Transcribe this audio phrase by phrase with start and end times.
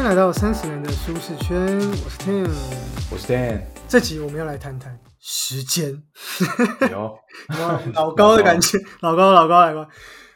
[0.00, 2.48] 欢迎来到三十人的舒适圈，我是 Tim。
[3.12, 6.02] 我是 Dan，这集我们要来谈谈时间，
[6.90, 7.14] 有
[7.60, 9.90] 哇，老高的感觉，老高，老高，老高。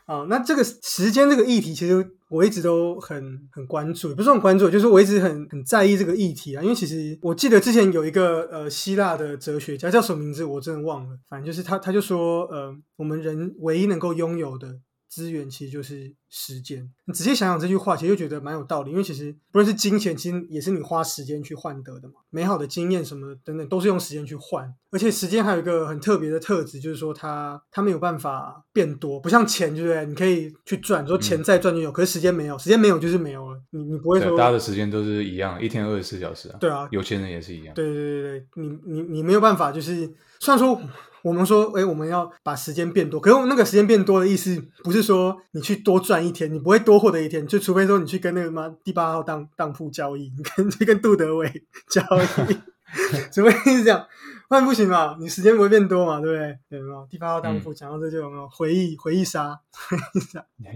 [0.06, 6.62] 好，那这个时间这个议题，其实我一直都很很关注，也不是很关注，就是我一直很很在意这个议题啊。
[6.62, 11.16] 因为其实我记得之前有一个呃希腊的哲学家叫什么名字，我真的忘了。
[11.26, 14.68] 反正就是他，他就说，呃，我们人唯一能够拥有的
[15.14, 16.90] 资源，其实就是时间。
[17.04, 18.90] 你仔细想想这句话，其实就觉得蛮有道理。
[18.90, 22.14] 因为其实不论是金钱，其实也是你花时间去换得的嘛。
[22.30, 24.74] 美好的经验什么的等等，都是用时间去换。
[24.90, 30.06] 而且时间还有一个很特别的特质，就是说它它没有办法变多，不像钱，对不对？
[30.06, 33.60] 你可以去赚，说钱再赚就有，可是时间没有，时间没有就是没有了。
[33.70, 36.56] 你你不会说大家的时间都是一样，一天二十四小时啊。
[36.60, 37.74] 对啊，有钱人也是一样。
[37.74, 40.80] 对对对对，你你你没有办法，就是虽然说
[41.24, 51.50] 我们说，哎，我们要把时间变多，可是那个时间变多的意思，不是说你去多赚一天，你不会多获得一天，就除非说你去跟那个什么第八号当当铺交易，你跟去跟杜德伟
[51.88, 52.54] 交易，
[53.32, 54.06] 除非是这样，
[54.48, 56.78] 不然不行嘛，你时间不会变多嘛，对不对？
[56.78, 59.58] 有没有第八号当铺讲到这就有没有回忆回忆杀？
[59.88, 60.44] 回忆杀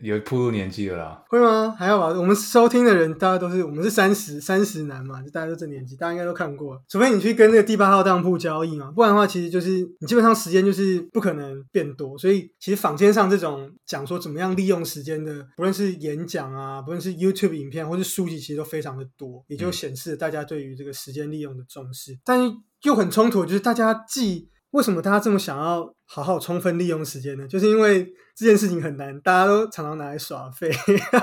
[0.00, 1.22] 也有步入年纪了啦。
[1.28, 1.74] 会吗？
[1.78, 2.06] 还要吧？
[2.08, 6.80] 我们收听的人，大家都是我们是三十三十男嘛，就大家都这年纪，大家应该都看过。
[6.88, 9.68] 除非你去跟那个第八号当铺交易嘛，不然的话，其实就是
[10.00, 12.16] 你基本上时间就是不可能变多。
[12.16, 22.18] 所以其实坊间上这种讲说怎么样利用时间的，不论是演讲啊，不论是 YouTube 影片或是书籍，其实都非常的多，也就显示了大家对于这个时间利用的重视。
[22.24, 27.46] 但是又很冲突，就是大家既为什么大家这么想要好好充分利用时间呢？
[27.48, 30.70] 就是因为这件事情很难，大家都常常拿来耍废。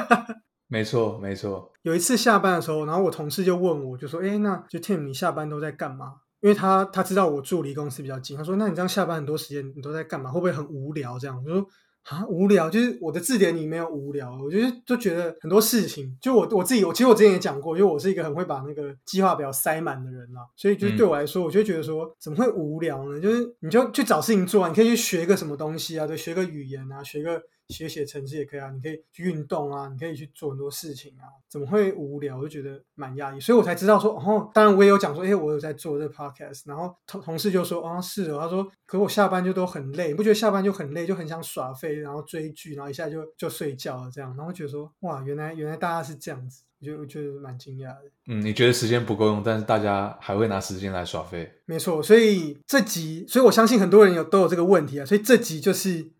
[0.67, 1.71] 没错，没错。
[1.81, 10.31] 有一次下班的时候，然后我同事就问我，就说：“哎，那就 Tim，你下班都在干嘛？”因为他他知道我住离公司比较近，他说：“那你这样下班很多时间你都在干嘛？
[10.31, 11.65] 会不会很无聊？”这样我说。
[12.09, 23.21] 啊，无聊就是我的字典里没有无聊，我就是就觉得很多事情，就我我自己，我其实我之前也讲过，因为我是一个很会把那个计划表塞满的人啦，所以就是对我来说，我就觉得说怎么会无聊呢？
[23.21, 32.37] 就是你就去找事情做啊，你可以去学个什么东西啊，对，学个语言啊，学个写写程式也可以啊，你可以去运动啊，你可以去做很多事情啊，怎么会无聊？
[32.37, 48.03] 我就觉得蛮压抑，所以我才知道说，哦，当然我也有讲说，哎，我有在做这个 podcast，然后同同事就说，哦，是的，他说，可我下班就都很累，你不觉得下班就很累，就很想耍废，然后追剧，然后一下就就睡觉了这样，然后觉得说，哇，原来原来大家是这样子，我就我觉得蛮惊讶的。
[48.27, 51.51] 嗯，你觉得时间不够用，但是大家还会拿时间来耍废。
[51.65, 56.11] 没错，所以这集，所以我相信很多人有都有这个问题啊，所以这集就是。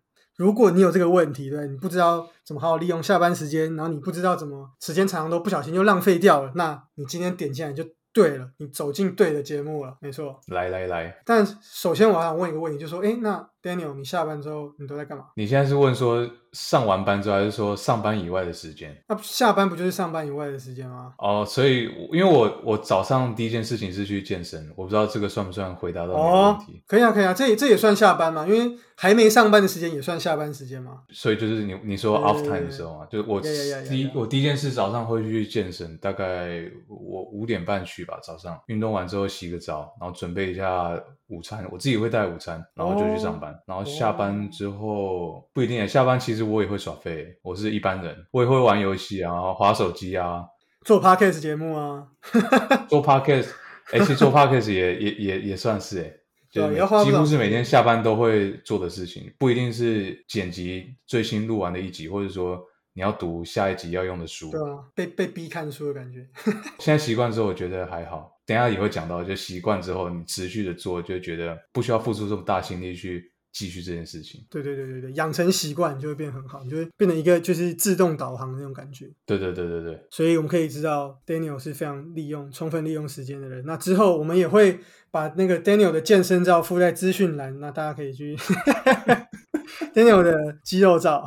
[0.42, 10.40] 如果你有这个问题，对你不知道怎么好好利用下班时间，然后你不知道怎么时间常常都不小心就浪费掉了，那你今天点进来就对了，你走进对的节目了，没错。
[10.48, 15.26] 来来来，但首先我想问一个问题，就说，哎，那 Daniel，你下班之后你都在干嘛？
[15.36, 18.96] 你现在是问说上完班之后，还是说上班以外的时间？
[19.08, 21.14] 那下班不就是上班以外的时间吗？
[21.18, 28.44] 哦，所以因为我我早上第一件事情是去健身，我不知道这个算不算回答到你的哦问题。，可以啊，可以啊，这也这也算下班嘛？
[28.46, 31.02] 因为还没上班的时间也算下班时间嘛。
[31.10, 40.90] 所以就是你你说 off time 的时候啊，就是我第一我第一件事早上会去健身，大概我五点半去吧，早上运动完之后洗个澡，然后准备一下
[41.28, 50.44] 午餐，我自己会带午餐，然后就去上班，然后下班之后不一定，下班其实我也会耍废，我是一般人，我也会玩游戏啊，然后滑手机啊，
[50.84, 52.06] 做 podcast 节目啊，
[52.88, 53.48] 做 podcast，
[53.92, 56.12] 哎、其实做 podcast 也也也也算是哎、
[56.50, 62.60] 就对几乎是每天下班都会做的事情，不一定是剪辑最新录完的一集，或者说
[62.94, 64.50] 你要读下一集要用的书。
[64.50, 66.26] 对啊，被被逼看书的感觉。
[66.78, 68.30] 现在习惯之后，我觉得还好。
[68.44, 74.44] 等一下也会讲到，就习惯之后，你持续的做，就觉得不需要付出这么大心力去继续这件事情。
[74.50, 79.10] 对对对对对，养成习惯就会变很好，你就会变成一个就是自动导航的那种感觉。
[79.26, 83.64] 对对对对对，所以我们可以知道，Daniel 是非常利用、充分利用时间的人。
[83.66, 84.80] 那之后我们也会
[85.10, 88.34] 把那个 Daniel 的健身照附在资讯栏，那大家可以去
[89.94, 90.34] Daniel 的
[90.64, 91.24] 肌肉照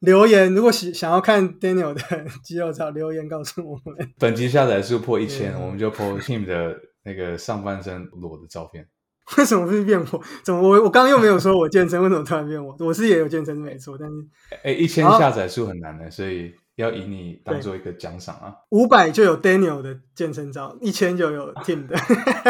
[0.00, 0.52] 留言。
[0.52, 2.02] 如果喜想要看 Daniel 的
[2.42, 4.12] 肌肉照，留言告诉我们。
[4.18, 8.86] 本集下载数破一千、嗯我们就 po Tim 的那个上半身裸的照片。
[9.38, 10.22] 为什么不是变我？
[10.44, 12.76] 怎么我我刚刚又没有说我健身，为什么突然变我？
[12.78, 14.14] 我是也有健身没错，但是
[14.62, 18.54] 哎，一千好下载数很难的，所以要以你当做一个奖赏啊。
[18.70, 21.96] 五百就有 Daniel 的健身照，一千就有 Tim 的。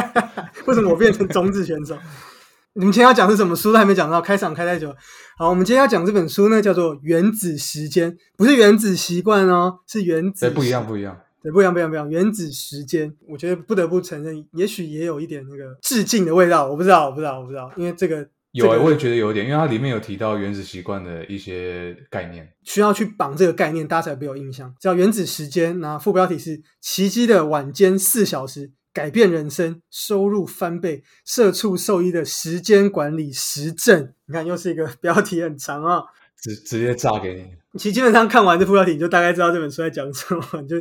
[0.67, 1.97] 为什么我变成中字选手？
[2.75, 4.95] 你们今天要讲是什么书都还没讲到，开场开太久。
[5.39, 11.17] 好，我们今天要讲这本书呢，叫做《原子时间》，不是原子习惯哦，是原子对，不一样，不一样。
[11.47, 12.11] 对，不一样，不一样，不一样。
[12.11, 16.69] 原子时间，我觉得不得不承认，也许也有一点那个致敬的味道。
[16.69, 22.53] 我不知道，我不知道，我不知道，因为这个有、欸，我也觉得有一点，因为它里面有提到原子习惯的一些概念。
[22.65, 24.75] 需要去绑这个概念，大家才会有印象。
[24.81, 34.13] 叫原子时间，那副标题是“奇迹的晚间四小时改变人生，收入翻倍，社畜兽医的时间管理实证”。
[34.27, 36.03] 你看，又是一个 标题很长啊、
[36.43, 40.77] 直直接炸给你，其实基本上看完这副标题，你就大概知道这本书在讲什么，你就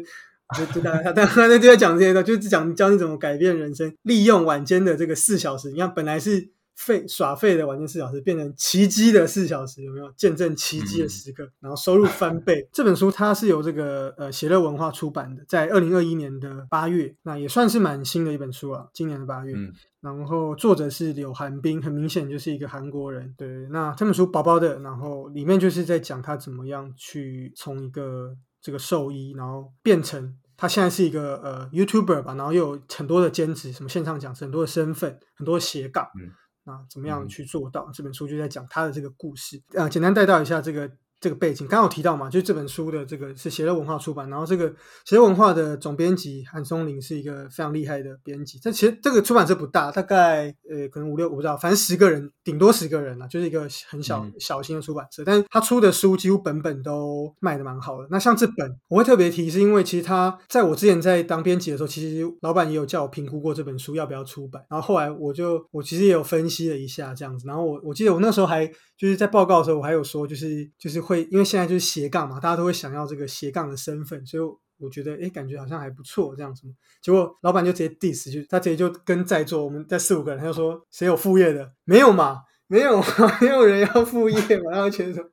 [0.58, 5.72] 就就大概他他他就在讲这些的，就是讲教你怎么改变人生，利用晚间的这个四小时。
[5.72, 11.50] 你看，本来是废耍废的晚间四小时，变成奇迹的四小时，有没有见证奇迹的时刻？
[11.62, 12.68] 然后收入翻倍。
[12.72, 19.54] 这本书它是由这个呃写乐文化出版的，在二零二一年的八月，那也算是蛮新的一本书了，今年的八月。
[19.56, 19.72] 嗯
[20.06, 23.34] 然后作者是柳寒冰，很明显就是一个韩国人。
[23.36, 28.36] 对，那这本书薄薄的，然后里面就是在讲他怎么样去从一个
[28.66, 36.04] 这个兽医，然后变成他现在是一个呃 YouTuber 吧，然后又有很多的兼职，什么线上讲师，很多的身份，很多的斜杠。
[36.20, 36.32] 嗯
[36.68, 37.88] 那怎么样嗯去做到？
[37.94, 39.62] 这本书就在讲他的这个故事。
[39.76, 40.90] 呃，简单带到一下这个
[41.20, 41.68] 这个背景。
[41.68, 44.74] 刚刚有提到嘛，就是这本书的这个是邪乐文化出版，然后这个
[45.06, 48.60] 邪乐文化的总编辑韩松林是一个非常厉害的编辑。
[48.64, 55.24] 但其实这个出版社不大，大概呃可能五六我不知道，反正十个人，顶多十个人啊，就是一个很小、嗯小型的出版社。
[55.26, 58.08] 但是他出的书几乎本本都卖的蛮好的。
[58.12, 64.64] 那像这本我会特别提，是因为其实他在我之前在当编辑的时候，其实老板也有叫我评估过这本书要不要出版。
[64.70, 67.48] 然后后来我就我其实也有分析了一下这样子。
[67.48, 68.68] 然后我我记得我那时候还
[68.98, 74.44] 就是在报告的时候，我还有说就是就是会因为现在就是斜杠嘛，大家都会想要这个斜杠的身份，所以。
[74.78, 76.64] 我觉得，哎，感觉好像还不错，这样子。
[77.02, 81.72] 结果老板就直接 diss，就他直接就跟在座我们在四五个人，他就说谁有副业的？
[81.86, 83.06] 没有嘛，没有嘛，
[83.40, 84.72] 没有人要副业嘛。
[84.72, 85.24] 然后觉得说，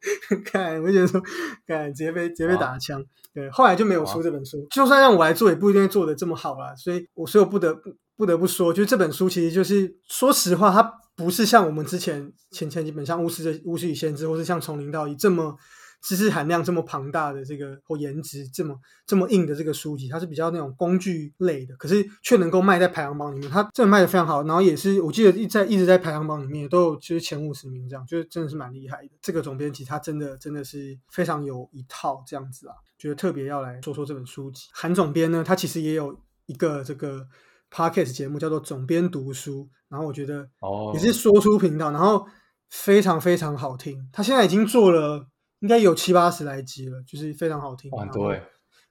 [0.44, 1.20] 看，我就觉得说，
[1.66, 3.04] 看，直接被直接被打枪。
[3.34, 4.64] 对，后来就没有出这本书。
[4.70, 6.72] 就算让我来做，也不一定会做的这么好啦。
[6.76, 10.82] 所以，我所以我不得不不得不说，就是这本书其实就是说实话，它
[11.16, 15.56] 不是像我们之前前前几本像《巫师的巫师与先知》，或是像《从零到一》这么。
[16.04, 18.76] 知识含量这么庞大的这个或颜值这么
[19.06, 24.42] 这么硬的这个书籍，它是比较那种工具类的，可是却能够卖在排行榜里面，它真的卖的非常好。
[24.42, 29.10] 然后也是我记得一在一直在排行榜里面都有就是前五十名这样，就是真的是蛮厉害的。
[29.22, 34.64] 这个总编辑他真的真的是非常有一套这样子啊，觉得特别要来说说这本书籍。
[34.72, 37.24] 韩总编呢，他其实也有一个这个
[37.72, 42.26] podcast 节目叫做总编读书，然后我觉得哦，也是说书频道，然后
[42.68, 44.08] 非常非常好听。
[44.12, 45.26] 他现在已经做了。
[45.62, 47.88] 应该有七八十来集了，就是非常好听。
[47.92, 48.42] 很多哎，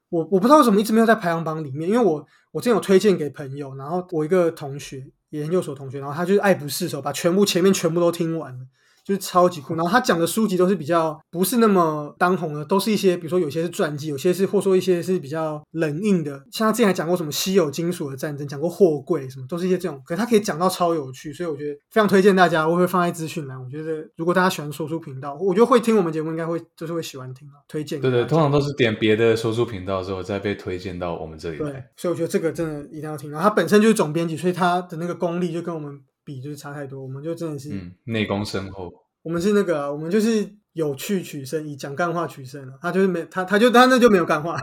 [0.08, 8.66] 我我不知道为什么一直没有在排行榜里面，因为我我之前有推荐给朋友，然后我一个同学，研究所同学，然后他就是爱不释手，把全部前面全部都听完了。
[9.04, 23.62] 就是超级酷，然后他讲的书籍都是比较不是那么当红的，都是一些比如说有些是传记，有些是或说一些是比较冷硬的，像他之前还讲过什么稀有金属的战争，讲过货柜什么，都是一些这种，可是他可以讲到超有趣，所以我觉得非常推荐大家，我会放在资讯栏。
[23.62, 28.00] 我觉得如果大家喜欢说书频道，我觉得会听我们节目应该会就是会喜欢听啊，推荐。
[28.00, 33.32] 对对，通常都是点别的说书频道之后再被推荐到我们这里对。，所以我觉得这个真的一定要听。
[33.32, 36.00] 然后他本身就是总编辑，所以他的那个功力就跟我们
[36.36, 37.70] 比就是差太多，我们就真的是。
[37.72, 38.92] 嗯，内功深厚。
[39.22, 42.74] 我们是那个啊，我们就是有趣取胜，以讲干话取胜了。
[42.82, 44.58] 他就是没他，他就他那就没有干话，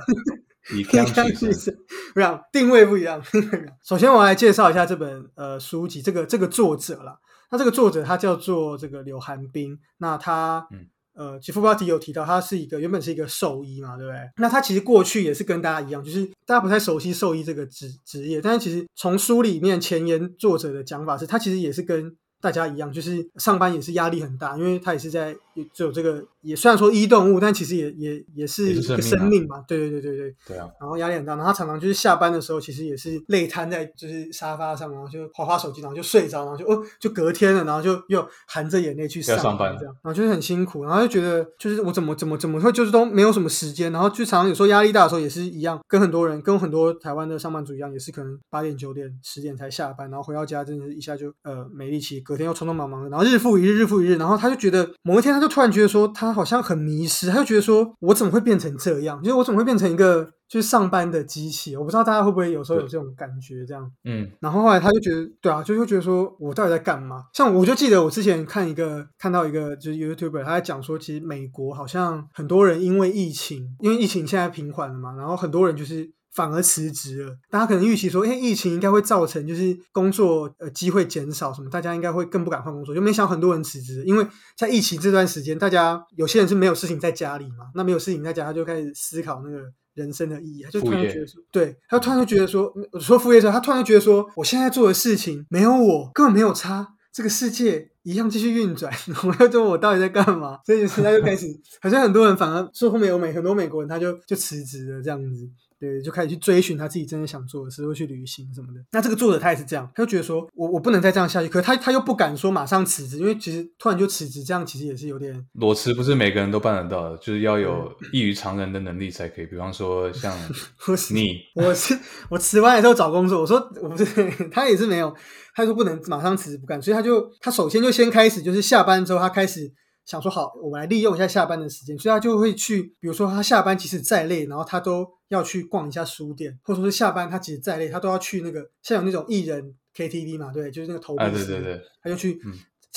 [0.74, 1.52] 以强取胜。
[1.52, 1.74] 胜。
[2.14, 3.22] 不一样，定位不一样。
[3.84, 7.18] 首先，我来介绍一下这本呃书籍，这个这个作者啦。
[7.50, 9.78] 那这个作者他叫做这个柳寒冰。
[9.98, 10.86] 那他嗯
[11.18, 14.20] 呃，其实副标题有提到，他是一个原本是一个兽医嘛，对不对？
[14.36, 25.36] 那他其实过去也是跟大家一样，就是大家不太熟悉兽医这个职职业，但是其实从书里面前言作者的讲法是，他其实也是跟大家一样，就是上班也是压力很大，因为他也是在
[25.72, 29.64] 只有这个，也虽然说一动物，但其实也也也是一个生命嘛。
[29.66, 30.34] 对对对对对。
[30.46, 60.30] 对啊，然后压力很大，然后他常常就是下班的时候，其实也是累瘫在就是沙发上，然后就划划手机，然后就睡着，然后就哦就隔天了，然后就又含着眼泪去要上班班这样，然后就是很辛苦，然后就觉得就是我怎么怎么怎么会就是都没有什么时间，然后就常常有时候压力大的时候也是一样，跟很多人跟很多台湾的上班族一样，也是可能八点九点十点才下班，然后回到家真的是一下就呃没力气，隔天又匆匆忙忙的，然后日复一日日复一日，然后他就觉得某一天他就突然觉得说他好像很迷失，他就觉得说我怎么会变成这样，就是我怎么会变成一个。
[60.48, 63.86] 就是上班的机器，我不知道大家会不会有时候有这种感觉，这样。
[64.04, 67.24] 嗯，然后后来他就觉得，对啊，就会觉得说我到底在干嘛？
[67.34, 76.10] 像我就记得我之前看一个看到一个就是 YouTuber，他在讲说，其实美国好像很多人因为疫情，因为疫情现在平缓了嘛，然后很多人就是。
[76.38, 84.24] 反而辞职了，大家可能预期说，哎，疫情应该会造成就是工作呃机会减少什么，大家应该会更不敢换工作，就没想很多人辞职，因为
[84.56, 89.64] 在疫情这段时间，大家有些人是没有事情在家里嘛，那没有事情在家，他就开始思考那个
[89.94, 96.94] 人生的意义，他就突然觉得说，对，他突然就觉得说，我说副业者，他突然就觉得说，我现在做的事情没有我根本没有差。
[97.10, 98.92] 这个世界一样继续运转，
[99.24, 100.60] 我要做我到底在干嘛？
[100.64, 101.48] 所以就是他就开始，
[101.80, 105.50] 好像很多人反而说后面有美很多美国人他就就辞职了这样子。
[105.80, 108.80] 对，就开始去追寻他自己真的想做的事，会去旅行什么的。
[108.90, 111.48] 那这个作者他也是这样，他就觉得说，我我不能再这样下去。
[111.48, 119.46] 可是他他又不敢说马上辞职，因为其实突然就辞职，这样其实也是有点裸辞，不是每个人都办得到的，就是要有 异于常人的能力才可以。
[119.46, 120.36] 比方说像
[121.14, 121.96] 你，我是
[122.28, 124.04] 我辞完之后找工作，我说我不是，
[124.50, 125.14] 他也是没有，
[125.54, 129.72] 他说不能马上辞职不干，所以他就他首先就先开始，就是下班之后他开始。
[130.08, 142.40] 想说好，我们来利用一下下班的时间，所以他就会去，比如说他下班其实再累，然后他都要去逛一下书店，或者说是下班他其实再累，他都要去那个像有那种艺人 KTV 嘛，对，就是那个投币式，对对对，他就去。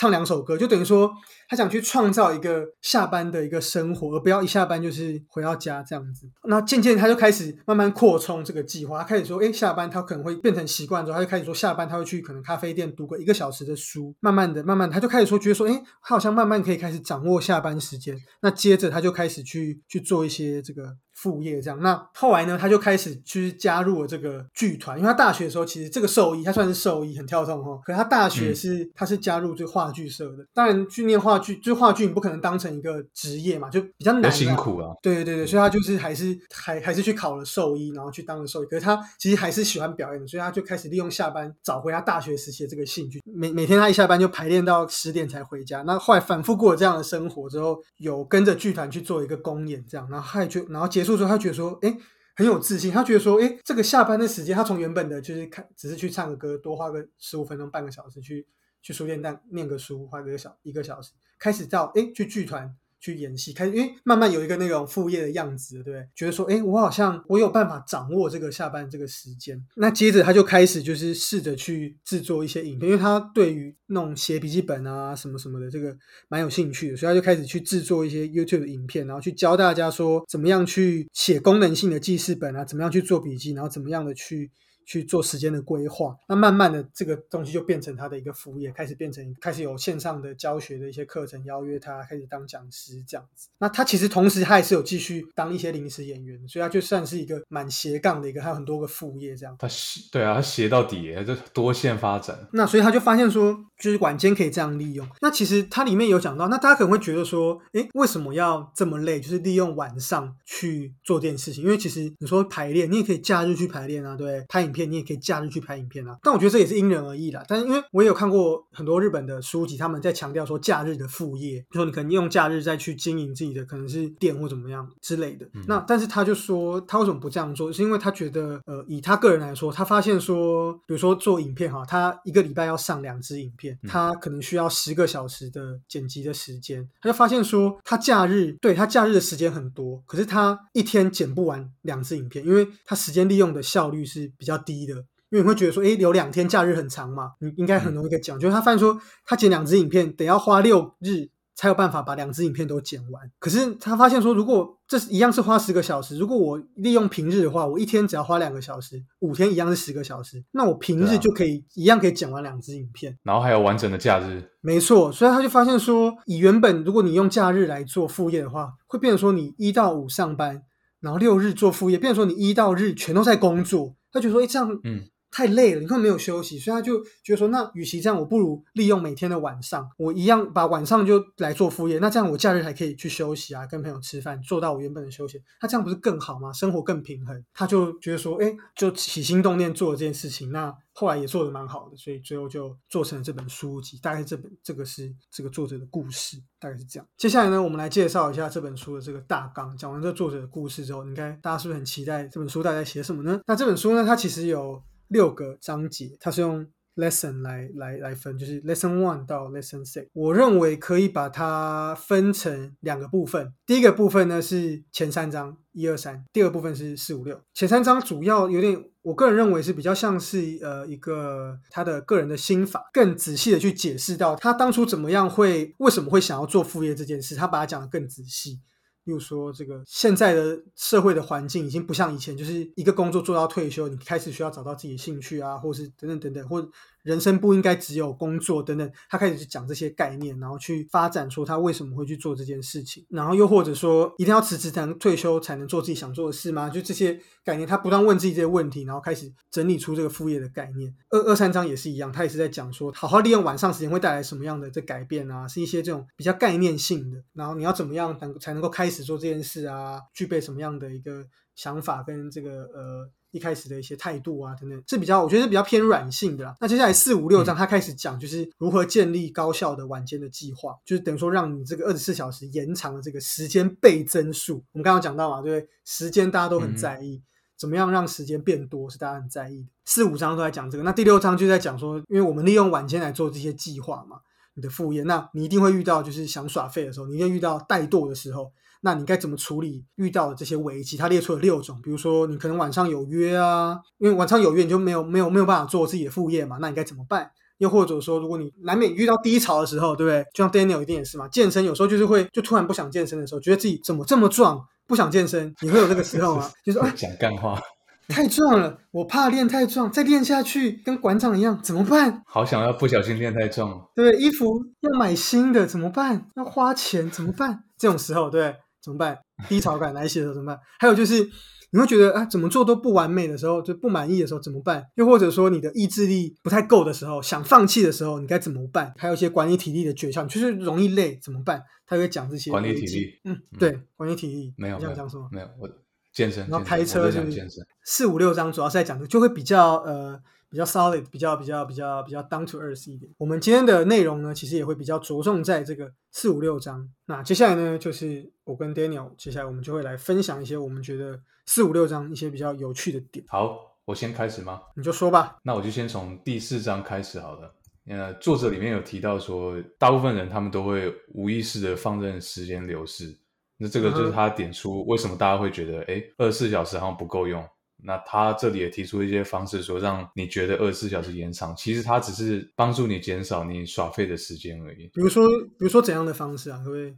[0.01, 1.11] 唱两首歌，就等于说
[1.47, 6.27] 他想去创造一个下班的一个生活，而不要一下班就是回到家这样子。
[6.45, 14.15] 那渐渐他就开始慢慢扩充这个计划，他开始说，哎，下班他可能会变成习惯之后，他就开始说下班他会去可能咖啡店读个一个小时的书。
[14.21, 18.17] 慢慢的，慢慢他就开始说，觉得说，哎，他好像慢慢可以开始掌握下班时间。
[18.41, 20.97] 那接着他就开始去去做一些这个。
[21.13, 27.79] 副业这样，那后来呢，他就开始去加入了这个剧团，因为他大学的时候其实这个兽医，他算是兽医，很跳动哈。
[27.85, 34.91] 可是他大学是他是加入这个话剧社的，当然去念话剧，就话剧你不可能当成一个职业嘛，就比较难，辛苦啊。
[35.01, 38.67] 对对对对，所以他就是还是还还是去考了兽医，然后去当了兽医。
[38.67, 43.21] 可是他其实还是喜欢表演的，所以他就开始利用下班找回他大学时期的这个兴趣。
[43.25, 45.81] 每每天他一下班就排练到十点才回家。
[45.83, 51.17] 那后来反复过了这样的生活之后，有跟着剧团去做一个公演，这样，然后他就然后结束。
[51.17, 51.97] 之后，他觉得说，哎，
[52.35, 52.91] 很有自信。
[52.91, 58.47] 他觉得说，哎，这个下班的时间，他从原本的就是看，只是去唱个歌，多花个十五分钟、半个小时去
[58.81, 62.75] 去书店但念个书，花个小一个小时，开始到哎去剧团。
[63.01, 66.07] 去演戏，开始因为慢慢有一个那种副业的样子，对？
[66.15, 69.59] 觉得说，哎，我好像我有办法掌握这个下班这个时间。
[69.75, 75.93] 那接着他就开始就是试着去制作一些影片，因为他对于那种写笔记本啊什么什么的这个
[76.29, 84.51] 蛮有兴趣的，所以他就开始去制作一些 YouTube 影片，然后去教大家说怎么样去写功能性的记事本啊，怎么样去做笔记，然后怎么样的去。
[84.85, 93.47] 去做时间的规划，那慢慢的这个东西就变成他的一个副业，开始变成开始有线上的教学的一些课程，邀约他开始当讲师这样子。
[93.59, 99.55] 那他其实同时他也是有继续当一些临时演员，所以他就算是一个蛮斜杠的一个，他有很多个副业这样。
[99.57, 102.47] 他斜对啊，他斜到底，就多线发展。
[102.51, 105.07] 那所以他就发现说，就是晚间可以这样利用。
[105.21, 109.19] 那其实他里面有讲到，那大家可能会觉得说，哎，为什么要这么累？
[109.21, 114.80] 就是利用晚上去做这件事情，因为其实你说排练，你也可以假日去排练啊，对，拍影片。
[114.85, 117.43] 你也可以假日去拍影片啊，但我觉得这也是因人而异啦。
[117.47, 125.47] 但是因为我也有看过很多日本的书籍，他们在强调说假日的副业，就说你可能用假日再去经营自己的可能是店或怎么样之类的。
[125.67, 144.85] 那但是他就说他为什么不这样做，是因为他觉得呃以他个人来说，他发现说，比如说做影片哈，他一个礼拜要上两支影片，他可能需要十个小时的剪辑的时间，他就发现说他假日对他假日的时间很多，可是他一天剪不完两支影片，因为他时间利用的效率是比较低。
[144.85, 144.93] 的，
[145.29, 148.39] 因为你会觉得说，哎，有两天假日很长嘛，你应该很容易讲。
[148.39, 153.29] 就是他发现说，他剪两支影片得要花六日才有办法把两支影片都剪完。
[153.37, 164.43] 可是他发现说，如果这一样是花十个小时，如果我利用平日的话，我一天只要花两个小时，五天一样是十个小时，那我平日就可以一样可以剪完两支影片，然后还有完整的假日。
[164.61, 170.63] 没错，所以他就发现说，以原本如果你用假日来做副业的话，会变成说你一到五上班，
[170.99, 173.95] 然后六日做副业，变成说你一到日全都在工作。
[174.11, 175.07] 他就说：“哎，这样嗯。
[175.31, 181.97] 太累了，你根本没有休息。”所以他就觉得说：“那与其这样，我不如利用每天的晚上，我一样把晚上就来做副业。
[181.99, 185.41] 那这样我假日还可以去休息啊，跟朋友吃饭，做到我原本的休闲。
[185.61, 186.51] 那这样不是更好吗？
[186.51, 193.97] 生活更平衡。”他就觉得说：“哎，就起心动念做了这件事情。”那后来也做的蛮好的，所以最后就做成了这本书籍。
[194.01, 197.07] 大概这本这个是这个作者的故事，大概是这样。
[197.17, 199.75] 接下来呢，我们来介绍一下这本书的这个大纲。
[199.77, 203.39] 讲完这作者的故事之后，应该大家是不是很期待这本书大概写什么呢？
[203.47, 206.65] 那这本书呢，它其实有六个章节，它是用。
[206.95, 210.07] lesson 来来来分，就是 lesson one 到 lesson six。
[210.11, 213.53] 我认为可以把它分成两个部分。
[213.65, 217.41] 第一个部分呢是前三章一二三，第二部分是四五六。
[217.53, 228.59] 前三章主要有点，我个人认为是比较像是呃一个他的个人的心法，更仔细的去解释到他当初怎么样会为什么会想要做副业这件事，他把它讲的更仔细。
[229.03, 236.67] 例如说，这个现在的社会的环境已经不像以前，就是一个工作做到退休，你开始需要找到自己的兴趣啊，或是等等等等，或
[237.03, 246.69] 人生不应该只有工作等等，他开始去讲这些概念，然后去发展说他为什么会去做这件事情，然后又或者说一定要辞职才能退休才能做自己想做的事吗？
[246.69, 250.93] 就这些概念，他不断问自己这些问题，然后开始整理出这个副业的概念。
[251.09, 263.09] 二二三章也是一样，他也是在讲说，好好利用晚上时间会带来什么样的这改变啊，是一些这种比较概念性的，然后你要怎么样能才能够开始做这件事啊，具备什么样的一个想法跟这个呃。
[263.33, 266.53] 一开始的一些态度啊，等等，是比较我觉得是比较偏软性的啦。
[266.59, 274.61] 那接下来四五六章，他开始讲就是如何建立高效的晚间的计划，就是等于说让你这个二十四小时延长了这个时间倍增数。
[274.73, 275.69] 我们刚刚讲到嘛，对不对？
[275.85, 277.21] 时间大家都很在意，
[277.57, 279.69] 怎么样让时间变多是大家很在意的。
[279.85, 284.17] 四五章都在讲这个，那第六章就在讲说，因为我们利用晚间来做这些计划嘛，
[284.55, 288.51] 你的副业，那你一定会遇到就是想耍废的时候，你一定遇到怠惰的时候。
[288.81, 290.97] 那你该怎么处理遇到的这些危机？
[290.97, 297.31] 他列出了六种，比如说你可能晚上有约啊，因为晚上有约你就没有没有没有办法做自己的副业嘛，那你该怎么办？
[297.59, 300.25] 又或者说，如果你难免遇到低潮的时候，对不对？
[300.33, 306.49] 就像 Daniel 一定也是嘛，健身有时候就是会就突然不想健身的时候，觉得自己怎么这么壮，不想健身，你会有这个时候吗？
[306.65, 307.61] 就是讲干话，
[308.07, 312.23] 太壮了，我怕练太壮，再练下去跟馆长一样怎么办？
[312.25, 316.31] 好想要不小心练太壮，对，衣服要买新的怎么办？
[316.35, 317.65] 要花钱怎么办？
[317.77, 318.55] 这种时候，对。
[318.81, 319.17] 怎么办？
[319.47, 320.59] 低潮感来袭的时候怎么办？
[320.79, 321.29] 还有就是
[321.71, 324.83] 你会觉得啊，怎么做都不完美的时候，就不满意的时候怎么办？
[324.95, 328.93] 又或者说你的意志力不太够的时候，想放弃的时候，你该怎么办？
[328.97, 331.63] 还有一些管理体力的诀窍，就是容易累怎么办？
[331.85, 333.19] 他会讲这些管理体力。
[333.25, 334.53] 嗯，对，管理体力。
[334.57, 335.29] 没有，这样讲什么？
[335.31, 335.69] 没有，我
[336.13, 336.47] 健身。
[336.49, 337.65] 然后开车就是健身。
[337.85, 340.21] 四五六章主要是在讲的，就会比较呃。
[340.51, 343.09] 比较 solid，比较比较比较比较 down to earth 一点。
[343.17, 346.87] 我们今天的内容呢，其实也会比较着重在这个四五六章。
[347.05, 353.23] 那接下来呢，就是我跟 Daniel，接下来我们就会来分享一些我们觉得四五六章一些比较有趣的点。
[353.29, 354.61] 好，我先开始吗？
[354.75, 355.37] 你就说吧。
[355.41, 357.55] 那我就先从第四章开始好了。
[357.87, 363.17] 呃，作者里面有提到说，大部分人他们都会无意识的放任时间流逝。
[363.55, 367.41] 那这个就是他点出为什么大家会觉得，哎，二十四小时好像不够用。
[367.83, 374.87] 那他这里也提出一些方式，说让你觉得二十四小时延长，其实他只是帮助你减少你耍废的时间而已。
[374.93, 376.57] 比如说，比如说怎样的方式啊？
[376.59, 376.95] 可不可以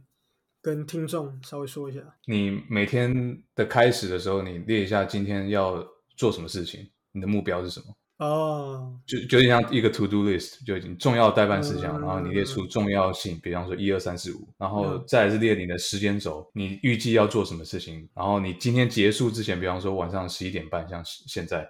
[0.62, 2.00] 跟听众稍微说一下？
[2.26, 5.84] 你每天的开始的时候，你列一下今天要
[6.16, 7.86] 做什么事情，你的目标是什么？
[8.18, 21.66] 哦，就就像一个 to do list，就已经重要代办事项，然后你列出重要性，比方说一二三四五，然后再是列你的时间轴，你预计要做什么事情，然后你今天结束之前，比方说晚上十一点半，像现在，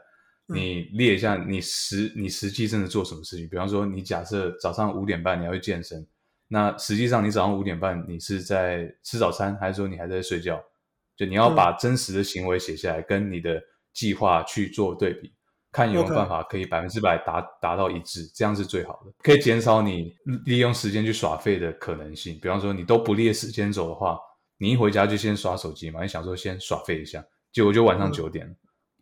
[0.46, 6.06] 你列一下你实你实际真的做什么事情，比方说你假设早上五点半你要去健身，
[6.48, 10.62] 那实际上你早上五点半你是在吃早餐，还是说你还在睡觉？
[11.16, 13.62] 就你要把真实的行为写下来，跟你的
[13.94, 15.32] 计划去做对比。
[15.74, 22.38] 看有没有办法可以百分之百达达到一致，这样是最好的，可以减少你利用时间去耍废的可能性。
[22.40, 24.16] 比方说，你都不列时间走的话，
[24.56, 28.54] 你一回家就先刷手机嘛，你想说先耍废一下，结果就晚上九点，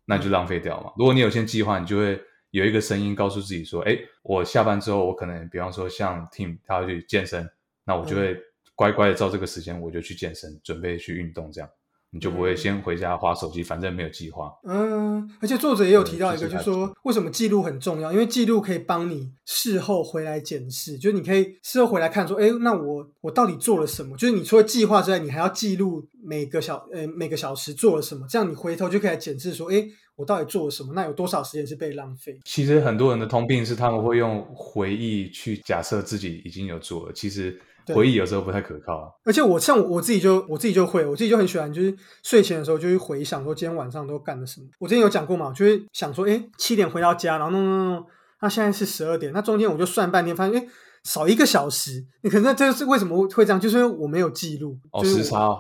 [0.07, 0.91] 那就浪费掉嘛。
[0.97, 2.19] 如果你有先计划，你就会
[2.53, 7.47] 有一个声音告诉自己说：“哎，我下班之后，我可能比方说像 Tim 他要去健身，
[7.85, 8.35] 那我就会
[8.75, 11.69] 乖乖的照这个时间，我就去健身，准备去运动这样。”
[12.15, 14.53] 你就不会先回家划手机，反正没有计划。
[14.69, 18.13] 嗯，而且作者也有提到一个，就是说为什么记录很重要？
[18.13, 24.15] 因为记录可以帮你事后回来检视，就是你可以事后回来看，说，哎，那我我到底做了什么？
[24.19, 29.83] 就是你除了计划之外，你还要记录每个小呃每个小时做了什么，这样你回头就可以来检视，说，哎，
[30.17, 30.93] 我到底做了什么？
[30.93, 32.39] 那有多少时间是被浪费？
[32.45, 37.59] 其实很多人的通病是他们会用回忆去假设自己已经有做了，其实。
[37.87, 44.67] 回忆有时候不太可靠，啊而且我像我自己就我自己就会，我自己就很喜欢，就是睡前的时候就去回想说今天晚上都干了什么。
[44.79, 48.07] 我之前有讲过嘛，就会想说，哎，七点回到家，然后弄弄弄，
[48.41, 50.67] 那现在是十二点，那中间我就算半天，发现哎
[51.05, 52.05] 少一个小时。
[52.23, 53.61] 你可能这是为什么会这样？
[53.61, 55.57] 就是因为我没有记录，哦，时差，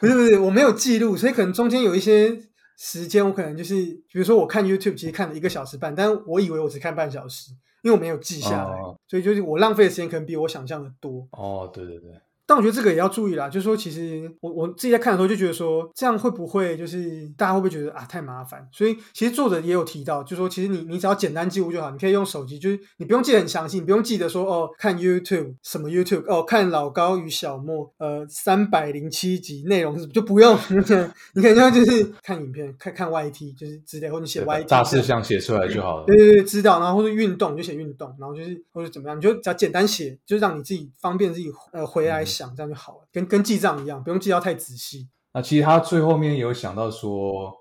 [0.00, 2.38] 不是不是，我没有记录，所以可能中间有一些
[2.76, 7.52] 时间，我可能就是比如说我看 YouTube，其实看了一个小时半，但我以为我只看半小时。
[7.82, 11.26] 因为我没有记下来，所以就是我浪费的时间可能比我想象的多。
[11.32, 12.10] 哦，对对对。
[12.48, 18.66] 但我觉得这个也要注意啦，就是说，其实我我自己在看的时候就觉得说，这样会不会就是大家会不会觉得啊太麻烦？
[18.70, 30.56] 所以其实作者也有提到，就是说，其实你你只要简单记录就好，你可以用手机，就是你不用记得很详细，你不用记得说哦看 YouTube 什么 YouTube 哦看老高与小莫呃三百零七集内容是就不用，
[31.34, 36.04] 你可能就是看影片看看 YT 就是之类，或者写 YT 大事项写出来就好了。
[36.06, 42.24] 对对对，知道，然后或者运动就写运动，然后就是或者怎么样，你就只要简单写，就让你自己方便自己呃回来。
[42.36, 45.08] 想这样就好了，跟跟记账一样，不用记到太仔细。
[45.32, 47.52] 那其实他最后面有想到说，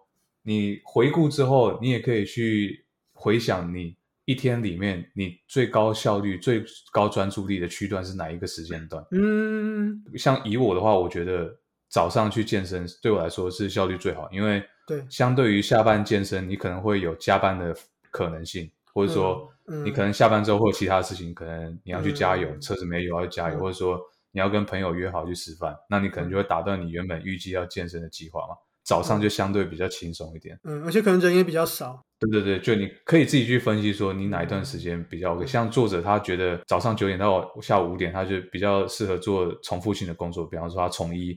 [0.44, 9.06] 你回顾之后，你也可以去回想你一天里面你最高效率、最高专注力的区段是哪一个时间段？
[9.12, 11.54] 嗯，像以我的话，我觉得
[11.90, 17.76] 早上去健身对我来说是效率最好，因为对相对于下班健身，你可能会有加班的
[18.10, 19.52] 可能性，或者说
[19.84, 24.00] 你可能下班之后会有其他事情，可能你要去加油，嗯车子没油要加油，嗯或者说
[24.36, 28.56] 你要跟朋友约好去吃饭，那你可能就会打断你原本预计要健身的计划嘛。
[28.84, 30.60] 早上就相对比较轻松一点。
[30.64, 32.00] 嗯，而且可能人也比较少。
[32.20, 35.46] 对对对，就你可以自己去分析说你哪一段时间比较 OK。
[35.48, 41.32] 像作者他觉得早上九点到下午五点，他就比较适合做重复性的工作，比方说他从医。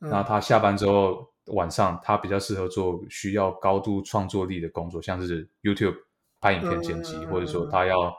[0.00, 5.94] 嗯那他下班之后晚上他比较适合做需要高度创作力的工作，像是 YouTube
[6.40, 8.12] 拍影片剪辑，或者说嗯他要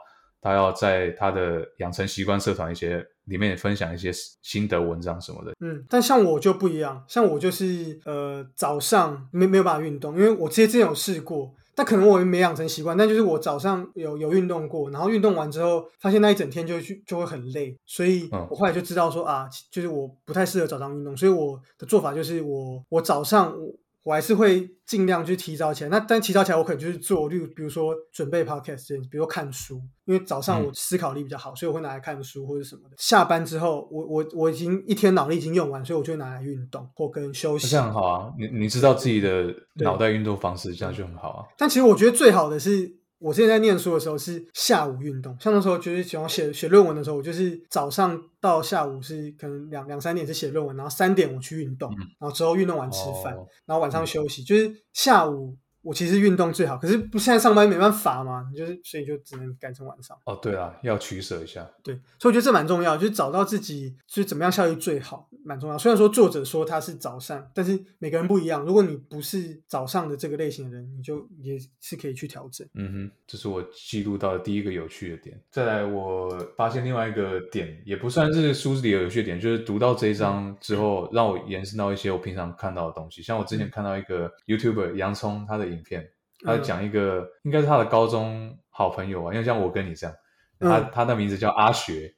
[0.44, 5.54] 他要在他的养成习惯社团一些里面分享一些心得文章什么的。
[5.60, 32.94] 嗯，但像我就不一样，像我就是呃早上没没有办法运动，因为我之前有试过，但可能我没养成习惯，但就是我早上有有运动过，然后运动完之后发现那一整天就去就会很累，所以嗯我后来就知道说啊，就是我不太适合早上运动，所以我的做法就是我我早上我我还是会尽量去提早起来，那但提早起来我可能就是做，例如比如说准备 podcast，比如说看书，因为早上嗯我思考力比较好，所以我会拿来看书或者什么的。
[32.98, 37.66] 下班之后，我我我已经一天脑力已经用完，所以我就会拿来运动或跟休息。
[37.66, 41.46] 那这样很好啊，你你知道自己的脑袋运动方式，这样就很好啊。
[41.56, 55.56] 但其实我觉得最好的是，我之前在念书的时候是下午运动，像那时候就是喜欢写写论文的时候，我就是早上到下午是可能两两三点是写论文，然后三点我去运动，然后之后运动完吃饭，哦然后晚上休息，就是下午。
[55.84, 60.18] 我其实运动最好，可是不现在上班没办法嘛，你就是所以就只能改成晚上。
[60.24, 61.70] 哦，对啊，要取舍一下。
[61.82, 65.76] 对，所以我觉得这蛮重要，就是找到自己就是怎么样效率最好，蛮重要。
[65.76, 68.64] 虽然说作者说他是早上，但是每个人不一样。
[68.64, 72.66] 如果你不是早上的这个类型的人，你就也是可以去调整。
[72.74, 75.38] 嗯哼，这是我记录到的第一个有趣的点。
[75.50, 83.22] 再来，我发现另外一个点，也不算是书里的有趣的点，就是读到这一章之后，让我延伸到一些我平常看到的东西。
[83.22, 86.08] 像我之前看到一个 YouTuber 洋葱他的影片，
[86.44, 90.16] 他讲一个、应该是他的高中好朋友啊，因为像我跟你这样，
[90.60, 92.14] 他、嗯他的名字叫阿学，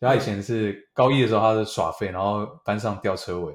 [0.00, 3.54] 他以前是高一的时候他是耍废，然后班上吊车尾，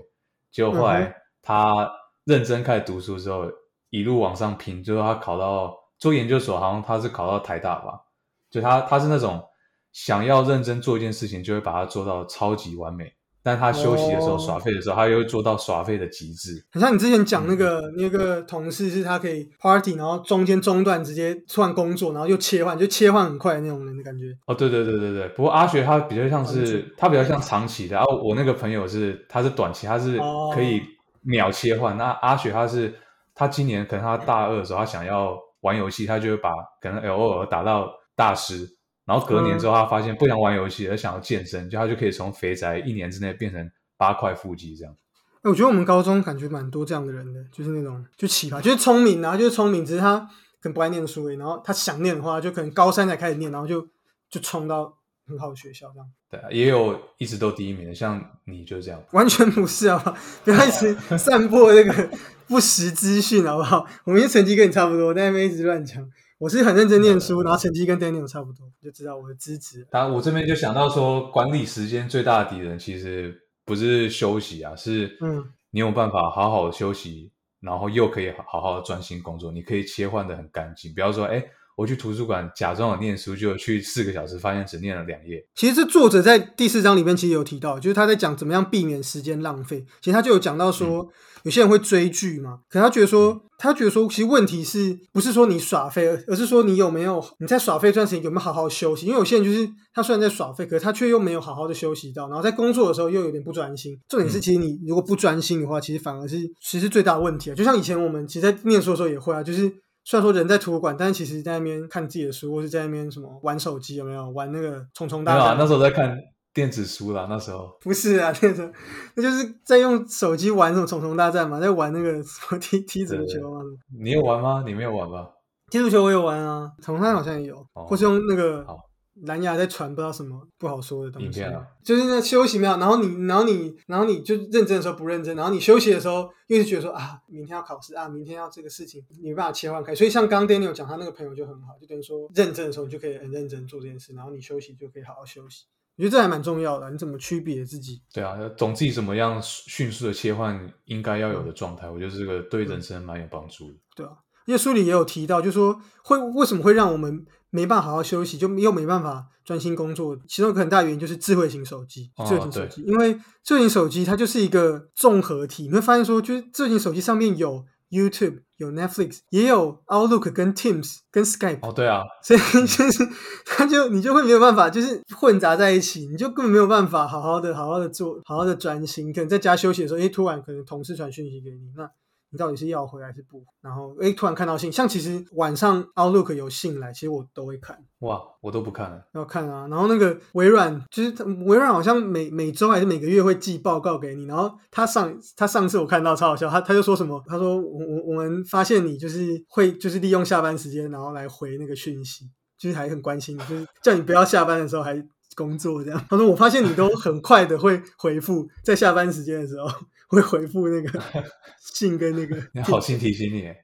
[0.51, 1.91] 结果后嗯来他
[2.25, 3.51] 认真开始读书之后，
[3.89, 8.01] 一路往上拼，最后他考到做研究所，好像他是考到台大吧，
[8.49, 9.43] 就他他是那种
[9.91, 13.13] 想要认真做一件事情，就会把它做到超级完美。
[13.43, 16.63] 但他休息的时候、哦耍废的时候，他又会做到耍废的极致。
[16.71, 24.35] 很像你之前讲那嗯个、那个同事，是他可以 party，然后中间中断直接换工作，然后又切换，就切换很快的那种人的感觉。
[24.45, 25.27] 哦，对对对对对。
[25.29, 30.81] 不过阿学他比较像是他比较像长期的，然、后我那个朋友是他是短期，他是哦可以
[31.21, 31.97] 秒切换。
[31.97, 32.93] 那阿学他是
[33.35, 36.49] 他今年可能他大二的时候，他想要玩游戏，他就会把
[36.81, 38.67] 可能 L O L 打到大师，
[39.05, 44.95] 然后隔年之后他发现不想玩游戏，而想要健身，就他就可以从肥宅一年之内变成八块腹肌这样。
[45.41, 50.17] 哎我觉得我们高中感觉蛮多这样的人的，就是那种就奇葩，就是聪明啊，就是聪明，只是他
[50.61, 53.85] 可能不爱念书然后他想念的话，就可能高三才开始念，然后就
[54.29, 54.93] 就冲到
[55.27, 56.07] 很好的学校这样。
[56.31, 59.03] 对啊，也有一直都第一名的，像你就这样。
[59.11, 62.09] 完全不是啊 不要一直散播那个
[62.47, 63.85] 不实资讯好不好？
[64.05, 66.01] 我明天成绩跟你差不多，但没一直乱讲。
[66.43, 69.87] 我是很认真念书，然后成绩跟 Daniel 差不多，就知道我的资质。
[69.89, 80.93] 当然，我这边就想到说，管理时间最大的敌人其实不是休息啊，是嗯你有办法好好休息，然后又可以好好的专心工作，你可以切换的很干净。
[80.93, 81.41] 不要说，哎，
[81.75, 85.43] 我去图书馆假装有念书，就去四个小时，发现只念了两页。
[85.55, 89.83] 其实这作者在第四章里面其实有提到，就是他在讲怎么样避免时间浪费。
[90.01, 91.07] 其实他就有讲到说，
[91.43, 99.07] 有些人会追剧嘛，可能他觉得说，他觉得说，其实问题是不是说你耍废，而而是说你有没有你在耍废这段时间有没有好好休息？
[99.07, 103.97] 因为有些人就是他虽然在耍废，可是他却又没有好好的休息到，然后在工作的时候又有点不专心。
[104.07, 107.55] 重点是，其实你如果不专心的话，其实反而是其实最大的问题啊。
[107.55, 109.82] 就像以前我们其实，在念书的时候也会啊，就是。
[110.05, 115.41] 虽然说人在图书馆，但是其实在那边看自己的书，或是在那边什么玩手机，有没有玩那个虫虫大战？
[115.41, 116.17] 没有啊，那时候在看
[116.53, 117.69] 电子书啦，那时候。
[117.81, 118.71] 不是啊，那种
[119.15, 123.61] 那就是在用手机玩什么虫虫大战嘛，在玩那个什么踢踢足球啊。
[124.01, 124.63] 你有玩吗？
[124.65, 125.29] 你没有玩吧？
[125.71, 128.77] 踢足球我有玩啊，虫虫大战好像也有，哦或是用那个好
[129.21, 131.45] 蓝牙在传不知道什么不好说的东西
[131.83, 139.93] 就是那休息没有，然后你然后你然后你就认真的时候不认真，然后你休息的时候又是觉得说啊，明天要考试啊，明天要这个事情，你没办法切换开。
[139.93, 145.65] 所以像刚刚 Daniel 讲他那个朋友就很好，就等于说认真的时候你就可以很认真做这件事，然后你休息就可以好好休息。
[145.95, 148.01] 我觉得这还蛮重要的，你怎么区别自己？
[148.11, 153.77] 对啊，懂自己怎么样迅速的切换应该要有的状态，我觉得这个对人生蛮有帮助的。
[153.95, 154.13] 对啊，
[154.45, 173.07] 因为书里也有提到，就说会为什么会让我们没办法好好休息，就又没办法专心工作，其中一个很大原因就是智慧型手机，哦智慧型手机，因为智慧型手机它就是一个综合体，你会发现说，就是智慧型手机上面有 YouTube、有 Netflix，也有 Outlook 跟 Teams 跟 Skype，哦，对啊，所以 就是
[173.45, 179.13] 它就你就会没有办法，就是混杂在一起，你就根本没有办法好好的、好好的做、好好的专心。
[179.13, 181.87] 可能在家休息的时候，诶，突然可能同事传讯息给你，那
[182.33, 183.45] 你到底是要回还是不？
[183.61, 187.77] 然后诶，突然看到信，像其实晚上 Outlook 有信来，其实我都会看。
[187.99, 189.05] 哇，我都不看了。
[189.13, 202.25] 要看啊，然后那个微软就是它微软好像每每周还是每个月会寄报告给你，然后他上他上次我看到超好笑，他他就说什么，他说我我我们发现你就是会就是利用下班时间然后来回那个讯息，
[202.57, 205.01] 就是还很关心你，就是叫你不要下班的时候还
[205.35, 206.05] 工作这样。
[206.09, 209.67] 他说我发现你都很快的会回复，在下班时间的时候
[210.15, 211.01] 会回复那个
[211.59, 213.55] 信跟那个你好心提醒你耶，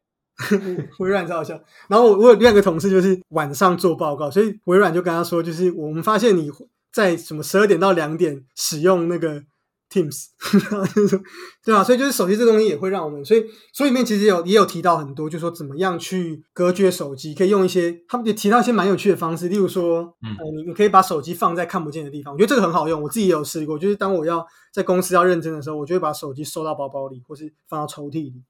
[0.99, 1.59] 微软超好笑。
[1.87, 6.49] 然后我我有另外一个同事就是晚上做报告，所以微软就跟他说，就是我们发现你
[6.91, 9.43] 在什么十二点到两点使用那个
[9.89, 10.27] Teams，
[10.69, 11.19] 然后就说
[11.65, 28.43] 对啊，所以就是手机这东西也会让我们，所以书里面其实有也有提到很多，就说怎么样去隔绝手机，可以用一些他们也提到一些蛮有趣的方式，例如说，嗯呃，你你可以把手机放在看不见的地方，我觉得这个很好用，我自己也有试过，就是当我要在公司要认真的时候，我就会把手机收到包包里，或是放到抽屉里。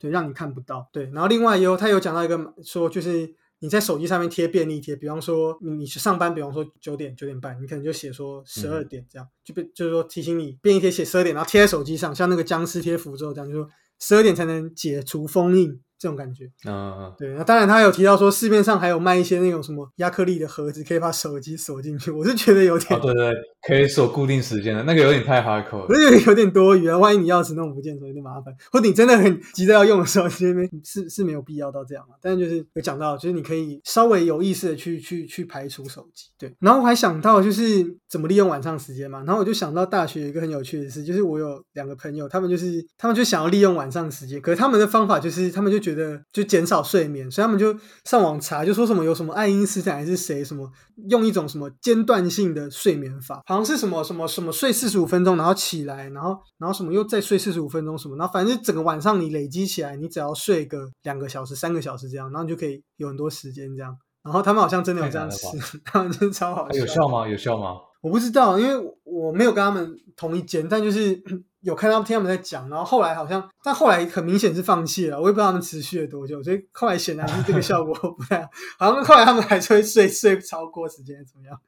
[0.00, 0.88] 对，让你看不到。
[0.94, 13.68] 对，然后另外也有他有讲到一个说，就是你在手机上面贴便利贴，比方说你你去上班，比方说九点九点半，你可能就写说十二点这样，就被就是说提醒你便利贴写十二点，然后贴在手机上，像那个僵尸贴符咒这样，就说
[13.98, 16.50] 十二点才能解除封印这种感觉。
[16.66, 23.34] 嗯，对，那当然他有提到说市面上还有卖一些那种什么亚克力的盒子，可以把手机锁进去，我是觉得有点哦，对对，
[23.68, 25.86] 可以锁固定时间的，那个有点太 hardcore 了。
[25.90, 28.54] 我觉得有点多余啊，万一你钥匙弄不见，有点麻烦。
[28.72, 32.14] 或者你真的很急着要用的时候，这边是是没有必要到这样嘛。
[32.22, 36.28] 但是就是有讲到，就是你可以稍微有意识的去去去排除手机。
[36.38, 39.22] 对，然后我还想到就是怎么利用晚上时间嘛。
[39.26, 45.89] 然后我就想到大学有一个很有趣的事，就是我有两个朋友，他们就是他们就想要利用晚上时间，可是他们的方法就是他们就觉得
[46.32, 47.74] 就减少睡眠，所以他们就
[48.04, 50.70] 上网查，就说什么有什么爱因斯坦还是谁什么
[51.08, 63.96] 用一种什么间断性的睡眠法，好像是什么什么什么睡四十五分钟，然后起来，然后然后什么又再睡四十五分钟什么，然后反正整个晚上你累积起来，你只要睡个两个小时、三个小时这样，然后你就可以有很多时间这样。
[64.22, 65.46] 然后他们好像真的有这样吃
[65.82, 66.78] 他们真的超好笑。
[66.78, 67.26] 有效吗？
[67.26, 67.76] 有效吗？
[68.02, 71.22] 我不知道，因为我没有跟他们同一间，但就是
[71.62, 78.40] 有看到听他们在讲，然后后来好像，但后来很明显是放弃了，我也不知道他们持续了多久，所以后来显然是这个效果不太
[78.78, 81.58] 好， 好像后来他们还是会睡睡超过时间怎么样，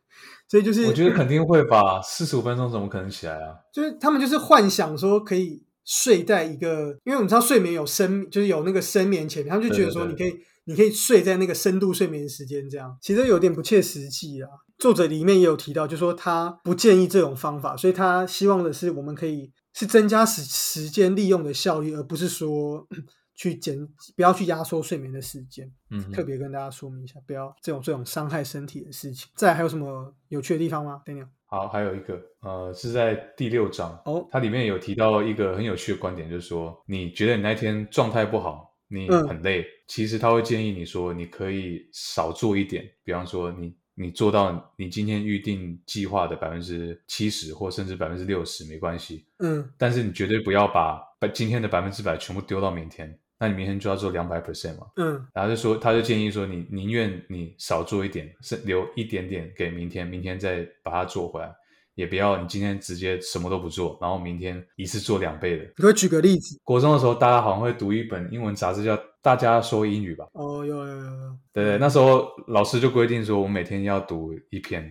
[0.48, 3.54] 所以就是我觉得肯定会吧，四十五分钟怎么可能起来啊？
[3.72, 10.32] 就是他们就是幻想说可以睡在一个，因为我们知道睡眠有深，就是有那个深眠前面，他们就觉得说你可以
[10.64, 14.48] 你可以睡在那个深度睡眠时间这样，其实有点不切实际啊。
[14.78, 22.86] 作者里面也有提到，就说他不建议这种方法，所以他希望的是我们可以是增加时时间利用的效率，而不是说
[23.34, 23.76] 去减
[24.14, 25.72] 不要去压缩睡眠的时间。
[25.90, 29.28] 嗯，特别跟大家说明一下，不要这种这种伤害身体的事情。
[29.34, 31.28] 再还有什么有趣的地方吗？Daniel？
[31.46, 54.86] 好，还有一个，呃，是在第六章，哦，它里面有提到一个很有趣的观点，就是说，你觉得你那天状态不好，你嗯很累，其实他会建议你说，你可以少做一点，比方说你你做到你今天预定计划的百分之七十，或甚至百分之六十没关系，嗯但是你绝对不要把把今天的百分之百全部丢到明天，那你明天就要做两百 percent 嘛。
[54.96, 61.54] 嗯然后就说，他就建议说你，宁愿你少做一点，是留一点点给明天，明天再把它做回来，
[61.94, 65.64] 也不要你今天直接什么都不做，然后明天一次做两倍的。
[65.76, 66.58] 你会举个例子？
[66.64, 70.26] 国中的时候，大家好像会读一本英文杂志叫《大家说英语》吧？
[70.32, 74.82] 哦，有有有有，对对，那时候老师就规定说，我每天要读一篇，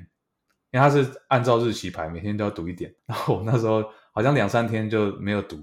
[0.71, 2.93] 因为他是按照日期排，每天都要读一点。
[3.07, 3.83] 然后我那时候
[4.13, 5.57] 好像两三天就没有读，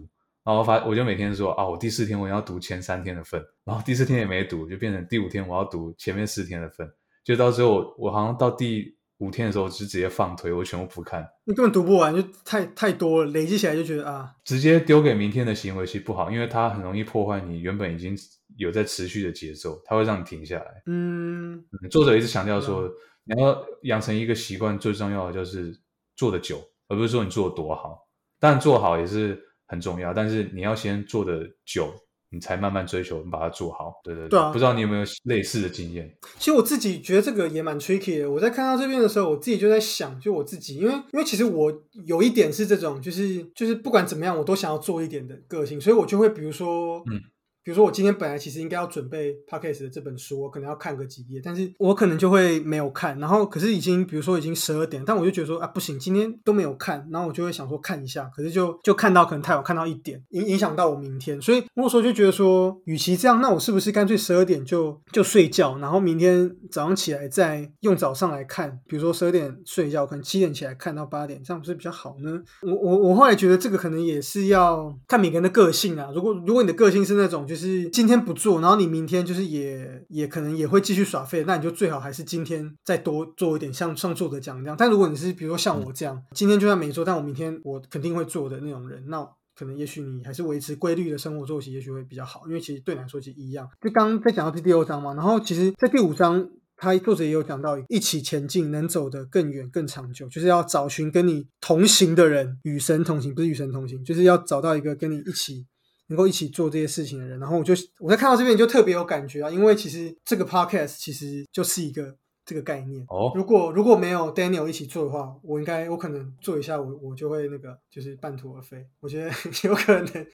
[0.44, 6.90] 然后发我就每天说啊，我第四天我要读前三天的份，然后第四天也没读，就变成第五天我要读前面四天的份，
[7.22, 18.16] 就到最后我好像到第五天的时候就直接放推，我全部不看，你根本读不完，就太太多了，累积起来就觉得啊，直接丢给明天的行为其实不好，因为它很容易破坏你原本已经
[18.56, 20.82] 有在持续的节奏，它会让你停下来。
[20.86, 22.88] 嗯嗯作者一直强调说，
[23.24, 25.76] 你要养成一个习惯，最重要的就是
[26.16, 28.08] 做的久，而不是说你做的多好。
[28.40, 31.92] 当然做好也是很重要，但是你要先做的久，
[32.30, 33.94] 你才慢慢追求把它做好。
[34.04, 36.14] 对对对啊不知道你有没有类似的经验？
[36.38, 38.30] 其实我自己觉得这个也蛮 tricky 的。
[38.30, 41.72] 我在看到这边的时候，我自己就在想，就我自己，因为因为其实我
[42.06, 47.20] 有一点是这种，就是就是不管怎么样，我都想要做一点的个性，所以我就会比如说，嗯，
[47.68, 72.42] 比如说我今天本来其实应该要准备 podcast 的这本书，我可能要看个几页，但是我可能就会没有看，然后可是已经比如说已经十二点，但我就觉得说啊不行，今天都没有看，然后我就会想说看一下，可是就就看到可能太晚看到一点，影影响到我明天，所以那时候就觉得说，与其这样，那我是不是干脆十二点就就睡觉，然后明天早上起来再用早上来看，比如说十二点睡觉，可能七点起来看到八点，这样不是比较好呢？
[72.62, 76.10] 我我我后来觉得这个可能也是要看每个人的个性啊。
[76.14, 84.76] 如果如果你的个性是那种就是今天不做，然后你明天就是也也可能也会继续耍废，那你就最好还是今天再多做一点，像像作者讲那样。
[84.78, 92.44] 但如果你是比如说像我这样，今天就算没做，但我明天我肯定会做的那种人，那可能也许你还是维持规律的生活作息，也许会比较好。
[92.46, 93.68] 因为其实对你来说其实一样。
[93.80, 96.48] 就刚刚在讲到第第六章嘛，然后其实在第五章。
[96.80, 105.66] 他作者也有讲到，一起前进能走得更远、更长久，就是要找寻跟你同行的人，与神同行，不是与神同行，就是要找到一个跟你一起
[106.08, 107.38] 能够一起做这些事情的人。
[107.40, 113.04] 然后我就我在看到这边就特别有感觉啊，因为其实这个 podcast 其实就是一个这个概念。
[113.08, 118.86] 哦，如果如果没有 Daniel 一起做的话，我应该我可能做一下，我我就会那个就是半途而废。
[119.00, 119.30] 我觉得
[119.64, 120.26] 有可能。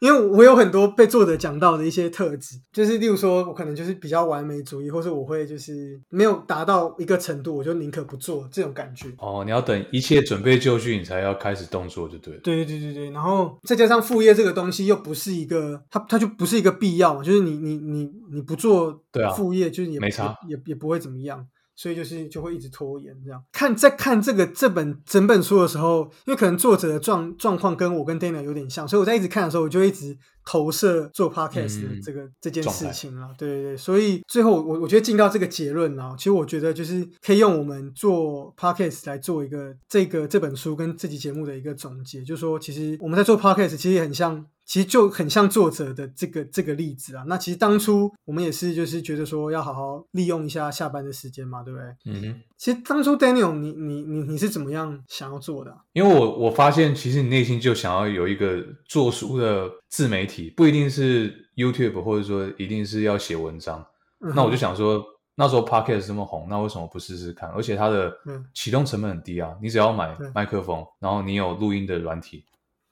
[0.00, 9.08] 因为我有很多被作者讲到的一些特质，就是例如说，我可能就是比较完美主义，或是我会就是没有达到一个程度，我就宁可不做这种感觉。
[9.18, 12.36] 哦，你要等一切准备就绪，你才要开始动作，就对。
[12.38, 19.02] 对对对对对，然后再加上副业这个东西又不是一个，它它就不是一个必要嘛，就是你你你你不做
[19.36, 21.46] 副业，就是也没差，也也不会怎么样。
[21.76, 23.42] 所以就是就会一直拖延这样。
[23.52, 33.28] 看在看这个这本整本书的时候，因为可能作者的状状况跟我跟 Daniel 有点像，所以我在一直看的时候，我就一直投射做 Podcast 的这个这件事情了。
[33.38, 44.46] 对对对，所以最后我我觉得进到这个结论啊，其实我觉得就是可以用我们做 Podcast 来做一个这个这本书跟这期节目的一个总结，就是说其实我们在做 Podcast 其实也很像。
[44.66, 47.24] 其实就很像作者的这个这个例子啊。
[47.26, 51.86] 那其实当初我们也是就是觉得说要好好利用一下下班的时间嘛，对不对？
[52.06, 52.40] 嗯哼。
[52.64, 55.76] 其实当初 Daniel，你你你你是怎么样想要做的？
[55.92, 63.84] 因为我我发现，其实你内心就想要有一个做书的自媒体，不一定是 YouTube，或者说一定是要写文章。
[64.18, 67.50] 那我就想说，那时候 Podcast 这么红，那为什么不试试看？
[67.50, 68.10] 而且它的
[68.54, 72.46] 启动成本很低啊，你只要买麦克风，然后你有录音的软体。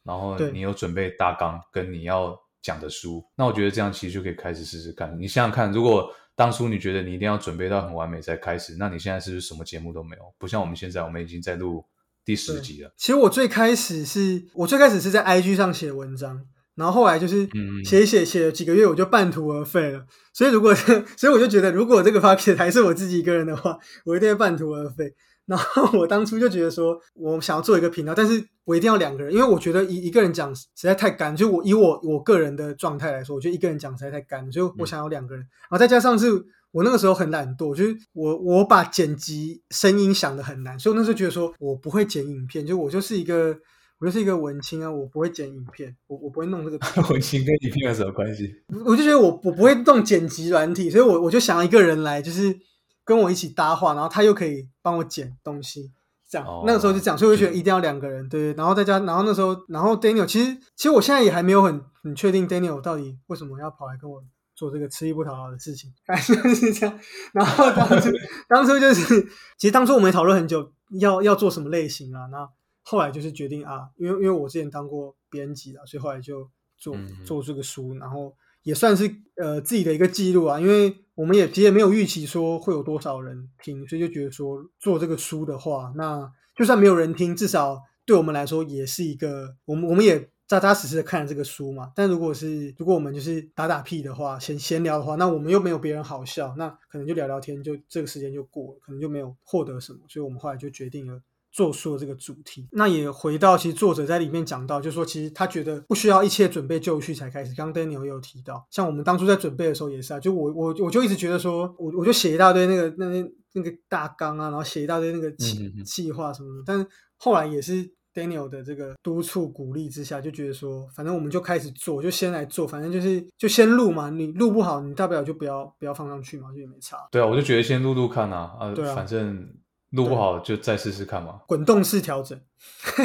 [0.04, 5.18] 然后你有准备大纲跟你要讲的书，那我觉得这样其实就可以开始试试看。
[5.18, 10.22] 你想想看，如果当初你觉得你一定要准备到很完美才开始，那你现在是不是什么节目都没有？
[10.38, 11.84] 不像我们现在，我们已经在录
[12.24, 12.92] 第十集了。
[12.96, 16.42] 其实我最开始是我最开始是在 IG 上写文章，
[16.74, 17.48] 然后后来就是
[17.84, 20.06] 写写写了几个月，我就半途而废了。
[20.32, 20.74] 所以如果
[21.16, 25.12] 所以我就觉得，如果这个 p o c k e t 还是我自己一个人的话，我一定会半途而废。
[25.44, 31.36] 然后我当初就觉得说，我想要做一个频道，但是我一定要两个人，因为我觉得一一个人讲实在太干。
[31.36, 35.40] 就我以我我个人的状态来说，我觉得一个人讲实在太干，所以我想要两个人。
[35.42, 36.30] 然后再加上是
[36.70, 43.56] 我那个时候很懒惰，就是我我把剪辑声音想的很难，所以那时候觉得说我不会剪影片，就我就是一个
[43.98, 46.78] 我就是一个文青啊，我不会剪影片，我我不会弄这个。
[47.10, 48.48] 文青跟影片有什么关系？
[48.86, 52.56] 我就觉得我我不会弄剪辑软体，所以我我就想要一个人来，就是。
[53.04, 55.90] 跟我一起搭话，然后他又可以帮我捡东西，
[56.28, 58.52] 这样那个时候就讲，所以我就觉得一定要两个人，对。
[58.54, 64.22] 然后再加，然后那时候，然后 Daniel 其实其实我现在也还没有很很确定 Daniel 到底为什么要跑来跟我
[64.54, 66.98] 做这个吃力不讨好的事情，反正是这样。
[67.32, 68.08] 然后当初
[68.48, 69.22] 当初就是，
[69.58, 72.26] 其实当初我们也讨论很久，要要做什么类型啊？
[72.26, 72.48] 那
[72.82, 80.96] 后来就是决定啊，因为因为我之前当过编辑啊，所以后来就做做这个书，然后也算是呃自己的一个记录啊，因为。
[81.14, 91.92] 我们也其实也没有预期说会有多少人听，所以就觉得说做这个书的话，那就算没有人听，至少对我们来说也是一个，我们我们也扎扎实实的看了这个书嘛。
[91.94, 99.98] 但如果是如果我们就是打打屁的话，闲闲聊的话，那我们又没有别人好笑，那可能就聊聊天，就这个时间就过了，可能就没有获得什么。
[100.08, 101.20] 所以我们后来就决定了。
[101.52, 107.54] 做书的这个主题，那也回到其实作者在里面讲到，就是说其实他觉得不需要一切准备就绪才开始。
[107.54, 116.62] 刚刚 Daniel 也有提到，像我们当初在准备的时候也是啊，就我我我就一直觉得说，我我就写一大堆那个那那那个大纲啊，然后写一大堆那个计计划什么的。
[116.64, 116.86] 但是
[117.18, 124.08] 后来也是 Daniel 的这个督促鼓励之下，就觉得说，反正我们就开始做，就先来做，反正就是就先录嘛。
[124.08, 126.96] 你录不好，你大不了就不要不要放上去嘛，就也没差。
[127.10, 129.46] 对啊，我就觉得先录录看啊，啊，反正。
[129.92, 131.40] 录不好就再试试看嘛。
[131.46, 132.38] 滚动式调整，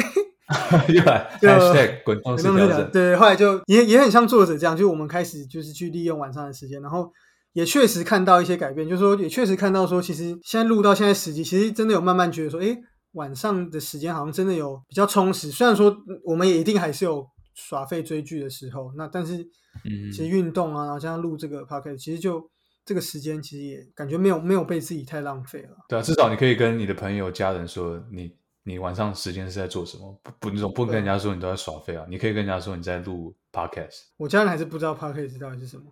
[0.88, 2.90] 又来 hashtag 滚动式调整。
[2.90, 7.12] 对，后来就也也很像作者这样，就我们开始就是去利用晚上的时间，然后
[7.52, 12.76] 也确实看到一些改变，就是说也确实看到说，其实现在录到现在十集，其实真的有慢慢觉得说，哎，
[13.12, 15.50] 晚上的时间好像真的有比较充实。
[15.50, 17.26] 虽然说我们也一定还是有。
[17.60, 18.92] 耍废追剧的时候。
[18.96, 19.38] 那但是
[19.84, 22.40] 嗯其实运动啊，然后加上录这个 podcast，其实就
[22.88, 25.76] 这个时间其实也感觉没有没有被自己太浪费了。
[25.86, 32.06] 对啊，至少你可以跟你的朋友、家人说你你晚上时间是在做什么，不不，你总不能跟人家说你都在耍废啊。
[32.08, 35.84] 你可以跟人家说你在录 podcast 我家人还是不知道 podcast 到底是什么，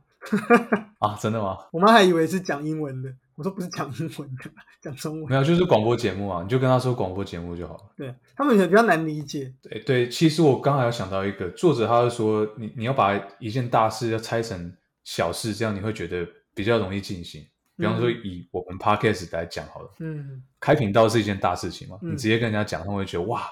[1.01, 1.59] 啊，真的吗？
[1.71, 5.29] 我妈还以为是讲英文的，我说不是讲英文的，讲中文。
[5.29, 7.83] 没有，就是广播节目啊，你就跟他说广播节目就好了。
[7.95, 9.53] 对他们也比较难理解。
[9.63, 14.75] 对对，其实我刚才有想到一个作者，他是说你你要把一件大事要拆成
[15.05, 16.27] 小事，这样你会觉得
[16.57, 17.47] 比较容易进行。
[17.77, 23.43] 比方说以我们 podcast 来讲好了，嗯，开频道是一件大事情嘛，嗯你直接跟人家讲，他们会觉得哇，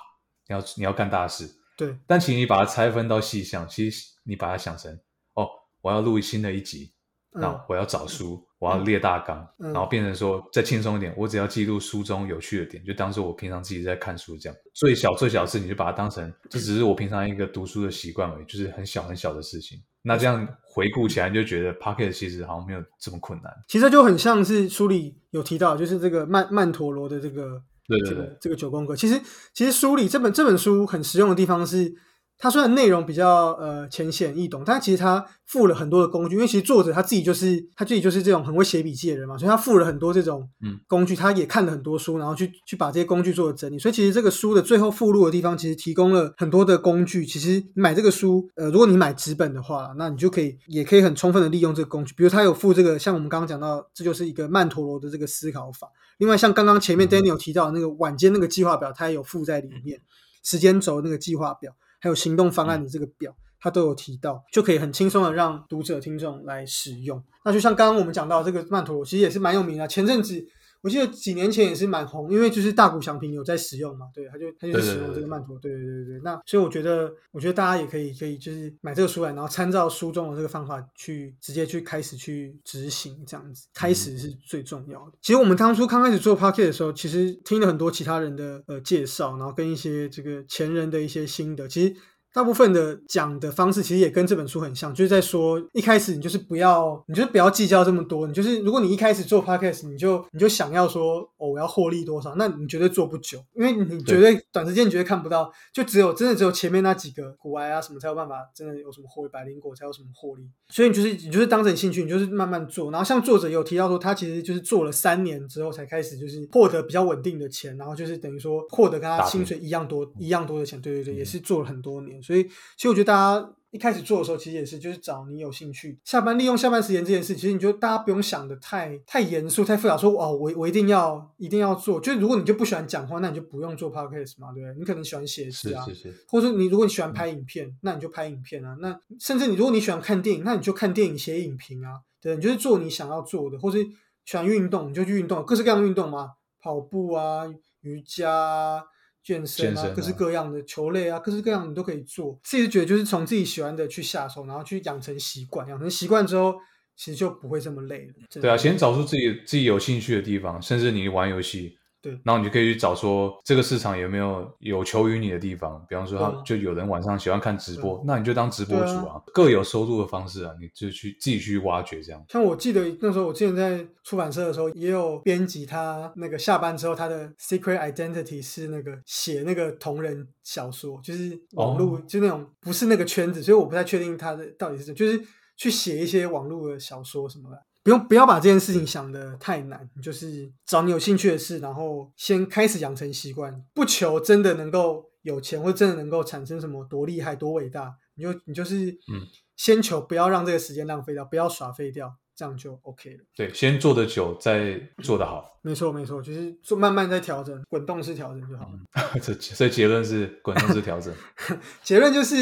[0.48, 1.46] 你要你要干大事。
[1.76, 4.98] 对，但其实你把它拆分到细项，其实你把它想成
[5.34, 5.46] 哦，
[5.82, 6.90] 我要录新的一集，
[7.32, 14.58] 那嗯我要找书，我要列大纲，嗯然后变成说再轻松一点，我只要记录书中有趣的点，就当做我平常自己在看书这样。
[14.72, 19.82] 最小最小的事，你就把它当成这只是我平常一个读书的习惯而已，就是很小很小的事情。
[20.06, 23.50] 那这样回顾起来，你就觉得 p o c k e t 其实好像没有这么困难。
[23.66, 28.94] 其实就很像是书里有提到，就是这个曼曼陀罗的这个对对对这个这个九宫格。
[28.94, 29.18] 其实
[29.54, 31.94] 其实书里这本这本书很实用的地方是，
[32.36, 36.34] 它虽然内容比较呃浅显易懂，但其实它附了很多的工具。
[36.34, 43.78] 因为其实作者他自己就是他自己就是这种很会写笔记的人嘛，所以他附了很多这种嗯工具，他也看了很多书，然后去去把这些工具做了整理。
[43.78, 47.24] 所以其实这个书的最后附录的地方，其实提供了很多的工具。
[47.24, 52.12] 其实你买这个书，呃，如果你买纸本的话，那你就可以也可以很充分的利用这个工具。
[52.16, 55.88] 比如他有附这个，像我们刚刚讲到，这就是一个曼陀罗的这个思考法。
[56.18, 60.00] 另外，像刚刚前面嗯 Daniel 提到的那个晚间那个计划表，他也有附在里面，
[60.42, 61.72] 时间轴那个计划表，
[62.04, 67.24] 还有行动方案的这个表，它都有提到，就可以很轻松的让读者听众来使用。
[67.46, 69.88] 那就像刚刚我们讲到这个曼陀罗，其实也是蛮有名的。
[69.88, 70.46] 前阵子
[70.84, 76.20] 我记得几年前也是蛮红，因为就是大谷翔平有在使用嘛，对，他就他就使用对对这个曼陀罗，对对对对。
[76.22, 85.16] 那所以我觉得，我觉得大家也可以可以就是买这个书来，然后参照书中的这个方法去直接去开始去执行，这样子开始是最重要的。
[85.22, 91.96] 其实我们当初刚开始做 p o c k e t 的时候，其实听了很多其他人的呃介绍，然后跟一些这个前人的一些心得，其实。
[92.34, 121.18] 大部分的讲的方式其实也跟这本书很像，就是在说一开始你就是不要，你就是不要计较这么多，你就是如果你一开始做 podcast，你就你就想要说哦我要获利多少，那你绝对做不久，因为你绝对短时间你绝对看不到，就只有真的只有前面那几个股癌啊什么才有办法真的有什么获利，百灵果才有什么获利，所以你就是你就是当成兴趣，你就是慢慢做，然后像作者也有提到说他其实就是做了三年之后才开始就是获得比较稳定的钱，然后就是等于说获得跟他薪水一样多一样多的钱，对对对，嗯。
[121.18, 122.20] 也是做了很多年。
[122.24, 132.00] 所以，其实我觉得大家一开始做的时候，其实也是就是找你有兴趣，下班利用下班时间这件事，其实你就大家不用想的太太严肃、太复杂，说哦，我我一定要一定要做。
[132.00, 134.74] 就是如果你就不喜欢讲话，那你就不用做 podcast 嘛，对不对？
[134.78, 138.76] 你可能喜欢写字啊，是是是，或者说你如果你喜欢拍影片，那你就拍影片啊。
[138.80, 142.00] 那甚至你如果你喜欢看电影，那你就看电影写影评啊。
[142.22, 143.84] 对，你就是做你想要做的，或是
[144.24, 146.30] 喜欢运动，你就去运动，各式各样的运动嘛，
[146.62, 147.44] 跑步啊、
[147.80, 148.82] 瑜伽啊。
[149.24, 152.38] 健身啊，各式各样的球类啊，各式各样你都可以做。
[152.44, 156.54] 自己觉得就是从自己喜欢的去下手，然后去养成习惯，养成习惯之后，
[156.94, 158.12] 其实就不会这么累了。
[158.40, 165.82] 对啊，先找出自己自己有兴趣的地方，甚至你玩游戏，对然后你就可以去找说这个市场有没有有求于你的地方。
[165.88, 172.22] 比方说，他就有人晚上喜欢看直播，那你就当直播对主啊，各有收入的方式啊，你就去自己去挖掘这样。
[172.28, 185.18] 像我记得那时候，我之前在出版社的时候，也有编辑他那个下班之后，他的 secret identity 是那个写那个同人小说，就是网络、哦就那种不是那个圈子，所以我不太确定他的到底是就是
[185.56, 187.58] 去写一些网络的小说什么的。
[187.84, 199.20] 不用不要把这件事情想的太难，你就是找你有兴趣的事，然后先开始养成习惯，不求真的能够有钱，或真的能够产生什么多厉害、多伟大，你就你就是嗯，
[199.54, 203.24] 先求不要让这个时间浪费掉，不要耍废掉，这样就 OK 了。
[203.34, 205.58] 对，先做的久，再做的好。
[205.62, 208.78] 没错没错，就是做慢慢在调整，滚动式调整就好了。
[209.22, 211.14] 这所以结论是滚动式调整。
[211.82, 212.36] 结论就是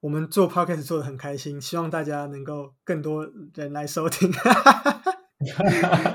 [0.00, 4.32] 我们做 podcast 做的很开心，希望大家能够更多人来收听。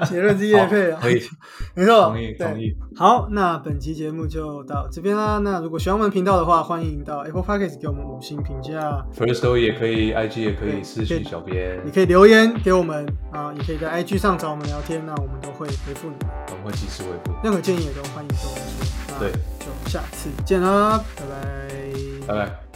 [0.06, 1.22] 结论是叶配啊好，可以，
[1.76, 2.76] 没错，同意同意。
[2.96, 5.40] 好，那本期节目就到这边啦。
[5.44, 16.16] 那如果喜欢我们频道的话，欢迎到 Apple Podcast 给我们五星评价，First Story 也可以，IG 也可以私信小编也，可以留言给我们啊，也可以在 IG 上找我们聊天，那我们都会回复你。
[16.52, 17.34] 我们会及时回复。
[17.44, 18.90] 任何建议也都欢迎跟我们说。
[19.12, 22.69] 那对就下次见啦，拜拜，拜拜。